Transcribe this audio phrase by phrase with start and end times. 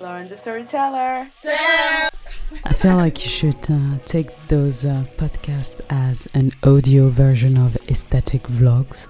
[0.00, 1.30] Lauren the Storyteller.
[2.64, 7.76] I feel like you should uh, take those uh, podcasts as an audio version of
[7.88, 9.08] aesthetic vlogs.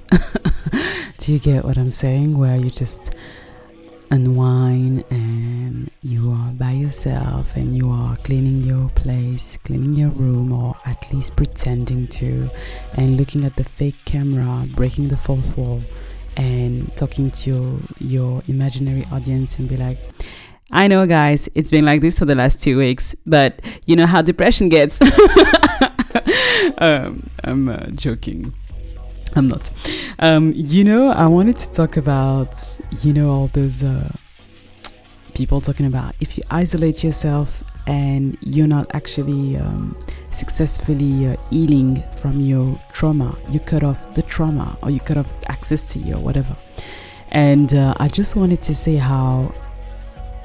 [1.18, 2.36] Do you get what I'm saying?
[2.36, 3.14] Where you just
[4.10, 10.50] unwind and you are by yourself and you are cleaning your place, cleaning your room,
[10.50, 12.50] or at least pretending to,
[12.94, 15.82] and looking at the fake camera, breaking the fourth wall,
[16.36, 19.98] and talking to your, your imaginary audience and be like,
[20.72, 24.06] I know, guys, it's been like this for the last two weeks, but you know
[24.06, 25.00] how depression gets.
[26.78, 28.54] um, I'm uh, joking.
[29.34, 29.70] I'm not.
[30.20, 32.56] Um, you know, I wanted to talk about,
[33.00, 34.12] you know, all those uh,
[35.34, 39.98] people talking about if you isolate yourself and you're not actually um,
[40.30, 45.36] successfully uh, healing from your trauma, you cut off the trauma or you cut off
[45.48, 46.56] access to you or whatever.
[47.30, 49.52] And uh, I just wanted to say how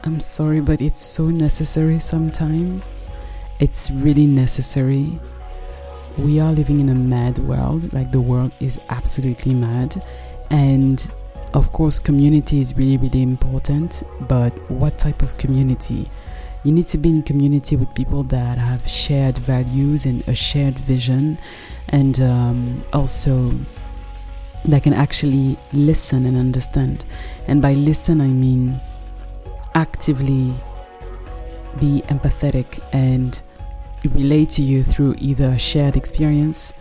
[0.06, 2.84] I'm sorry, but it's so necessary sometimes.
[3.60, 5.20] It's really necessary
[6.18, 10.04] we are living in a mad world, like the world is absolutely mad.
[10.50, 11.06] And
[11.54, 16.10] of course, community is really, really important, but what type of community?
[16.64, 20.80] You need to be in community with people that have shared values and a shared
[20.80, 21.38] vision,
[21.90, 23.54] and um, also
[24.66, 27.06] that can actually listen and understand.
[27.48, 28.82] And by listen, I mean
[29.76, 30.54] actively
[31.80, 33.42] be empathetic and
[34.14, 36.74] relate to you through either shared experience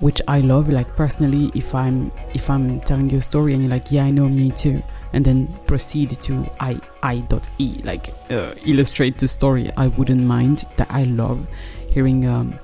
[0.00, 3.70] which I love like personally if I'm if I'm telling you a story and you're
[3.70, 8.14] like yeah I know me too and then proceed to I I dot e like
[8.30, 10.88] uh, illustrate the story I wouldn't mind that.
[10.90, 11.46] I love
[11.90, 12.58] hearing um,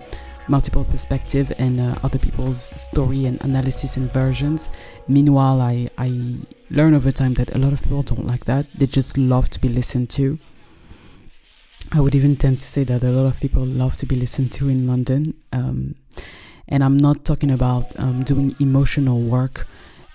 [0.49, 4.71] multiple perspective and uh, other people's story and analysis and versions
[5.09, 6.39] meanwhile I I
[6.71, 9.61] learn over time that a lot of people don't like that they just love to
[9.61, 10.39] be listened to
[11.93, 14.53] I would even tend to say that a lot of people love to be listened
[14.55, 15.35] to in London.
[15.53, 15.95] Um,
[16.67, 19.69] and I'm not talking about um, doing emotional work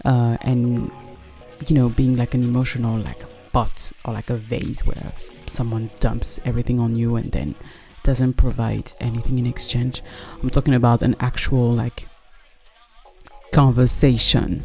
[0.03, 0.91] uh, and,
[1.67, 5.13] you know, being like an emotional, like a pot or like a vase where
[5.45, 7.55] someone dumps everything on you and then
[8.03, 10.01] doesn't provide anything in exchange.
[10.41, 12.07] I'm talking about an actual, like,
[13.51, 14.63] conversation.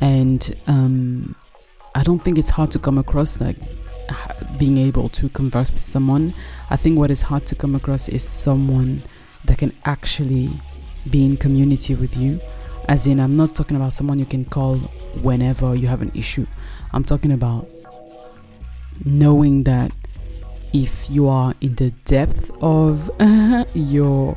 [0.00, 1.34] And um,
[1.94, 3.56] I don't think it's hard to come across like
[4.58, 6.34] being able to converse with someone.
[6.70, 9.02] I think what is hard to come across is someone
[9.46, 10.50] that can actually
[11.08, 12.40] be in community with you.
[12.88, 14.78] As in, I'm not talking about someone you can call
[15.22, 16.46] whenever you have an issue.
[16.92, 17.68] I'm talking about
[19.04, 19.92] knowing that
[20.76, 23.10] if you are in the depth of
[23.74, 24.36] your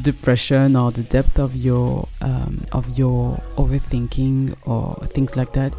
[0.00, 5.74] depression or the depth of your um, of your overthinking or things like that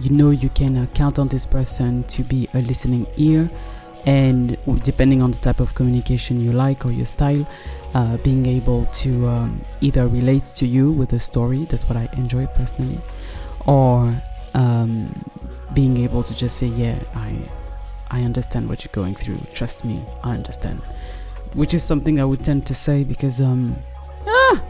[0.00, 3.50] you know you can uh, count on this person to be a listening ear
[4.06, 7.46] and depending on the type of communication you like or your style
[7.92, 12.08] uh, being able to um, either relate to you with a story that's what i
[12.16, 13.00] enjoy personally
[13.66, 14.20] or
[14.54, 15.12] um,
[15.74, 17.36] being able to just say yeah i
[18.12, 20.80] i understand what you're going through trust me i understand
[21.54, 23.76] which is something i would tend to say because um
[24.26, 24.62] ah,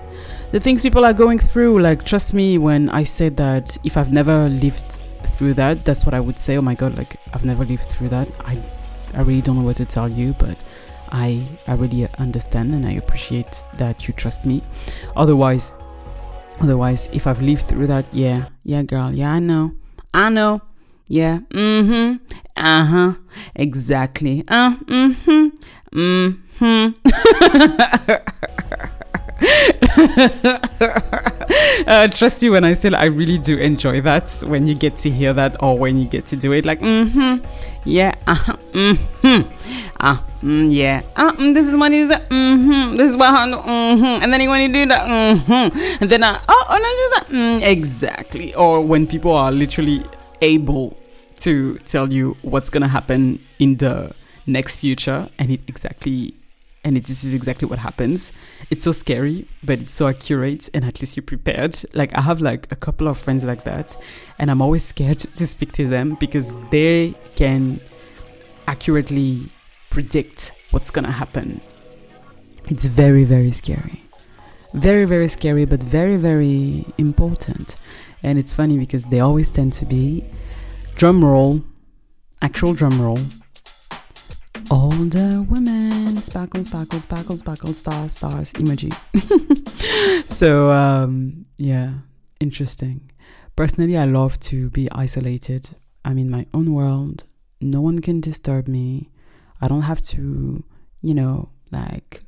[0.51, 4.13] the things people are going through like trust me when i said that if i've
[4.13, 4.99] never lived
[5.43, 6.57] through that, that's what I would say.
[6.57, 8.29] Oh my god, like I've never lived through that.
[8.41, 8.63] I
[9.15, 10.57] I really don't know what to tell you, but
[11.11, 14.63] I I really understand and I appreciate that you trust me.
[15.17, 15.75] Otherwise,
[16.61, 19.73] otherwise, if I've lived through that, yeah, yeah, girl, yeah, I know,
[20.15, 20.63] I know,
[21.09, 22.25] yeah, mm-hmm,
[22.57, 23.15] uh-huh,
[23.55, 25.49] exactly, uh, mm-hmm,
[25.93, 26.89] mm-hmm.
[31.87, 35.11] uh, trust me when I say I really do enjoy that when you get to
[35.11, 36.65] hear that or when you get to do it.
[36.65, 37.45] Like, mm-hmm,
[37.85, 39.49] yeah, uh-huh, mm-hmm,
[40.01, 43.51] ah, mm, yeah, uh, mm, this is what you say, mm-hmm, this is what, I
[43.51, 43.57] do.
[43.57, 47.11] mm-hmm, and then when you do that, mm-hmm, and then I, oh, and I do
[47.15, 48.55] that, mm, exactly.
[48.55, 50.05] Or when people are literally
[50.41, 50.97] able
[51.43, 54.15] to tell you what's gonna happen in the
[54.47, 56.35] next future, and it exactly
[56.85, 58.33] and it, this is exactly what happens.
[58.71, 61.81] It's so scary, but it's so accurate, and at least you're prepared.
[61.95, 63.97] Like I have like a couple of friends like that,
[64.39, 67.81] and I'm always scared to speak to them because they can
[68.67, 69.51] accurately
[69.91, 71.61] predict what's gonna happen.
[72.69, 74.03] It's very very scary,
[74.75, 77.77] very very scary, but very very important.
[78.25, 80.25] And it's funny because they always tend to be
[80.97, 81.61] drum roll,
[82.41, 83.19] actual drum roll
[84.71, 88.91] older women sparkle sparkle sparkle sparkle stars stars emoji
[90.27, 91.91] so um yeah
[92.41, 93.11] interesting
[93.55, 97.25] personally i love to be isolated i'm in my own world
[97.63, 99.09] no one can disturb me.
[99.61, 100.65] I don't have to,
[101.01, 102.23] you know, like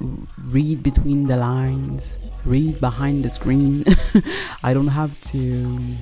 [0.00, 3.84] read between the lines, read behind the screen.
[4.62, 5.96] I don't have to.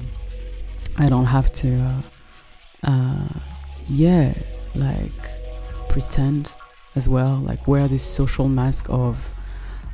[1.00, 1.81] I don't have to.
[1.81, 2.02] Uh,
[2.85, 3.29] uh,
[3.88, 4.35] yeah,
[4.75, 5.31] like
[5.88, 6.52] pretend
[6.94, 9.31] as well, like wear this social mask of,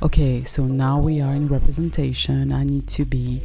[0.03, 2.51] okay, so now we are in representation.
[2.51, 3.41] I need to be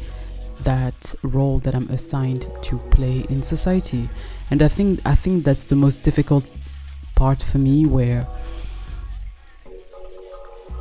[0.63, 4.09] that role that I'm assigned to play in society,
[4.51, 6.45] and I think I think that's the most difficult
[7.15, 8.27] part for me, where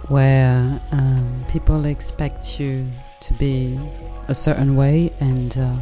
[0.09, 2.91] where um, people expect you
[3.21, 3.79] to be
[4.27, 5.77] a certain way, and uh,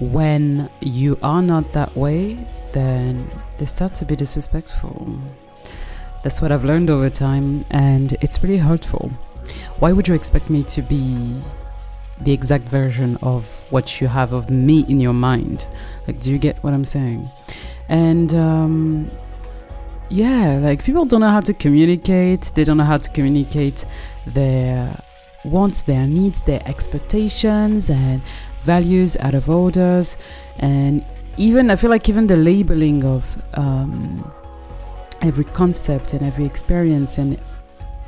[0.00, 2.38] when you are not that way,
[2.72, 5.18] then they start to be disrespectful.
[6.22, 9.10] That's what I've learned over time, and it's really hurtful.
[9.78, 11.40] Why would you expect me to be
[12.20, 15.68] the exact version of what you have of me in your mind?
[16.06, 17.30] Like, do you get what I'm saying?
[17.88, 19.10] And um,
[20.08, 22.52] yeah, like people don't know how to communicate.
[22.54, 23.84] They don't know how to communicate
[24.26, 24.98] their
[25.46, 28.22] wants, their needs, their expectations, and
[28.62, 30.16] values out of orders.
[30.58, 31.04] And
[31.36, 34.30] even, I feel like even the labeling of um,
[35.22, 37.40] every concept and every experience and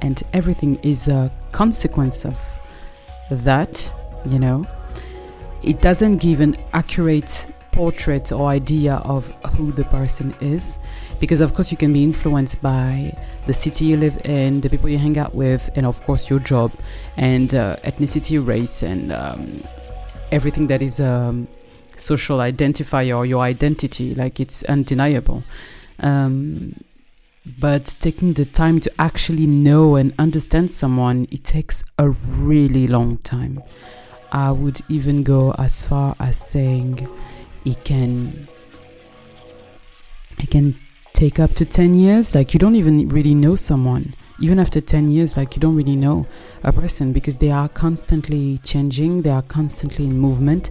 [0.00, 2.38] and everything is a consequence of
[3.30, 3.92] that,
[4.24, 4.64] you know.
[5.62, 10.80] It doesn't give an accurate portrait or idea of who the person is.
[11.20, 13.16] Because of course you can be influenced by
[13.46, 16.40] the city you live in the people you hang out with and of course your
[16.40, 16.72] job
[17.16, 19.62] and uh, ethnicity race and um,
[20.32, 21.46] everything that is a um,
[21.94, 24.12] social identifier or your identity.
[24.12, 25.44] Like it's undeniable.
[26.00, 26.82] Um,
[27.60, 33.18] but taking the time to actually know and understand someone it takes a really long
[33.18, 33.62] time.
[34.32, 37.08] I would even go as far as saying
[37.70, 38.48] it can
[40.38, 40.78] it can
[41.12, 42.34] take up to 10 years.
[42.34, 44.14] Like you don't even really know someone.
[44.40, 46.26] Even after 10 years like you don't really know
[46.62, 50.70] a person because they are constantly changing they are constantly in movement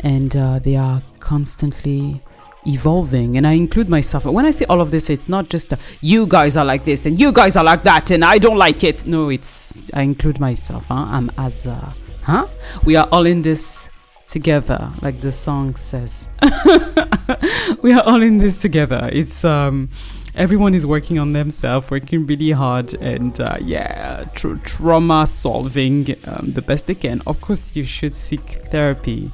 [0.00, 2.22] and uh, they are constantly
[2.66, 3.38] evolving.
[3.38, 4.26] And i include myself.
[4.26, 7.06] When i say all of this it's not just uh, you guys are like this
[7.06, 9.06] and you guys are like that and i don't like it.
[9.06, 11.06] No it's i include myself huh?
[11.08, 12.46] i'm as uh, huh?
[12.84, 13.88] We are all in this
[14.26, 16.28] together like the song says.
[17.82, 19.08] We are all in this together.
[19.12, 19.88] It's um
[20.34, 26.52] everyone is working on themselves working really hard and uh, yeah tr- trauma solving um,
[26.52, 27.22] the best they can.
[27.26, 29.32] Of course you should seek therapy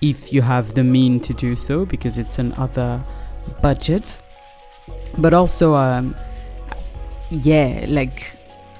[0.00, 3.04] if you have the mean to do so because it's another
[3.62, 4.20] budget.
[5.18, 6.16] But also um
[7.30, 8.36] yeah like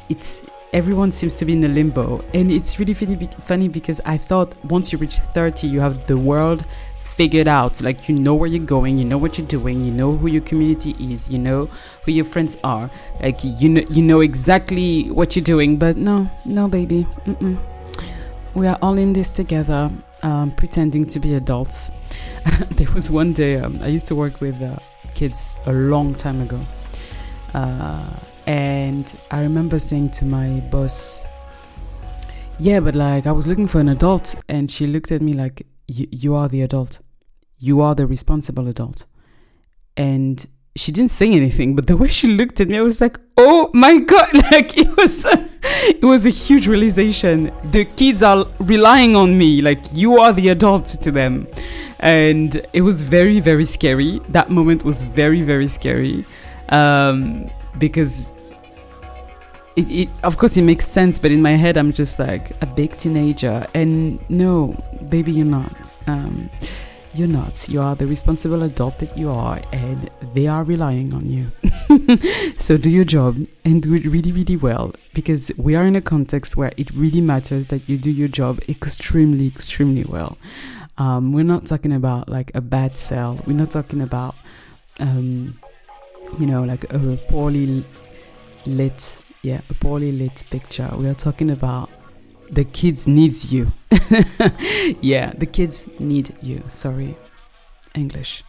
[0.08, 2.24] it's everyone seems to be in a limbo.
[2.34, 6.64] And it's really funny, because I thought once you reach 30, you have the world
[7.20, 7.82] figured out.
[7.82, 10.42] Like you know where you're going, you know what you're doing, you know who your
[10.42, 11.66] community is, you know
[12.04, 12.90] who your friends are.
[13.20, 15.76] Like you know, you know exactly what you're doing.
[15.76, 17.06] But no, no, baby.
[17.26, 17.58] Mm-mm.
[18.54, 19.90] We are all in this together,
[20.22, 21.90] um, pretending to be adults.
[22.70, 24.76] there was one day um, I used to work with uh,
[25.14, 26.60] kids a long time ago.
[27.54, 28.08] Uh,
[28.50, 31.24] and I remember saying to my boss,
[32.58, 34.34] Yeah, but like I was looking for an adult.
[34.48, 36.98] And she looked at me like, You are the adult.
[37.58, 39.06] You are the responsible adult.
[39.96, 40.44] And
[40.74, 43.70] she didn't say anything, but the way she looked at me, I was like, "Oh
[43.72, 45.48] my god!" Like it was, a,
[45.88, 47.52] it was a huge realization.
[47.70, 51.48] The kids are relying on me, like you are the adult to them,
[51.98, 54.20] and it was very, very scary.
[54.28, 56.24] That moment was very, very scary.
[56.68, 58.30] Um, because
[59.80, 62.66] it, it, of course it makes sense but in my head i'm just like a
[62.66, 63.66] big teenager.
[63.74, 64.74] And no
[65.08, 65.96] baby you're not.
[66.06, 66.50] Um,
[67.12, 67.68] you're not.
[67.68, 71.50] You are the responsible adult that you are and they are relying on you.
[72.58, 76.00] So do your job and do it really really well because we are in a
[76.00, 80.38] context where it really matters that you do your job extremely extremely well.
[80.98, 83.40] Um, we're not talking about like a bad sell.
[83.46, 84.36] We're not talking about
[85.00, 85.58] um,
[86.38, 87.84] you know like a poorly
[88.66, 90.90] lit yeah a poorly lit picture.
[90.96, 91.90] We are talking about
[92.50, 93.72] the kids needs you.
[95.00, 96.62] Yeah the kids need you.
[96.68, 97.16] Sorry
[97.94, 98.44] english.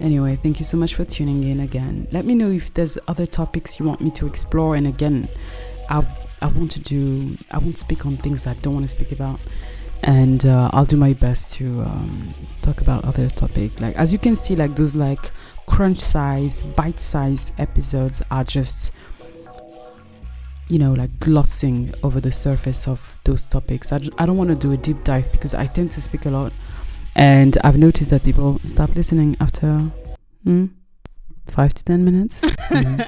[0.00, 2.08] Anyway thank you so much for tuning in again.
[2.12, 4.76] Let me know if there's other topics you want me to explore.
[4.76, 5.28] And again
[5.88, 6.06] i
[6.40, 9.40] i want to do i won't speak on things i don't want to speak about.
[10.02, 13.80] And uh, i'll do my best to um, talk about other topic.
[13.80, 15.32] Like as you can see like those like
[15.66, 18.92] crunch size bite size episodes are just
[20.68, 23.92] you know, like glossing over the surface of those topics.
[23.92, 26.30] I, I don't want to do a deep dive because I tend to speak a
[26.30, 26.52] lot.
[27.14, 29.90] And I've noticed that people stop listening after,
[30.44, 30.66] hmm,
[31.46, 32.44] five to ten minutes.
[32.68, 33.00] Mm.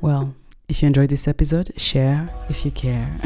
[0.00, 0.34] well,
[0.70, 3.20] if you enjoyed this episode, share if you care.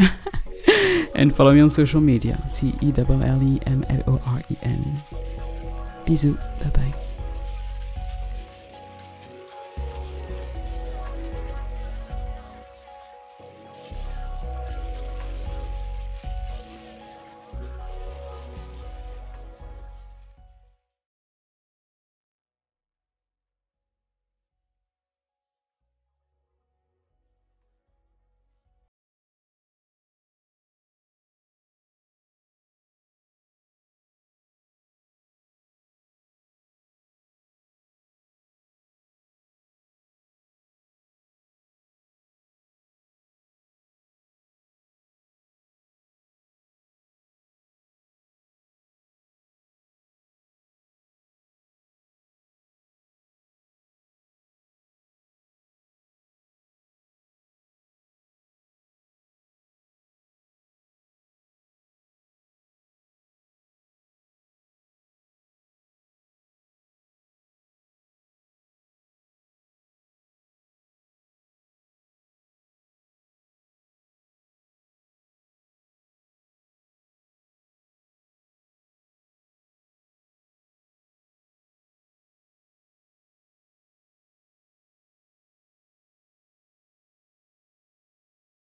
[1.14, 2.42] and follow me on social media.
[2.52, 5.00] T E L L E M L O R E N.
[6.04, 6.36] Bisous.
[6.60, 7.03] Bye bye.